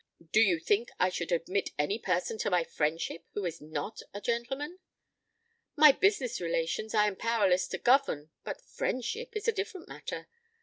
[0.31, 4.19] "Do you think I should admit any person to my friendship who is not a
[4.19, 4.79] gentleman?
[5.75, 10.27] My business relations I am powerless to govern; but friendship is a different matter.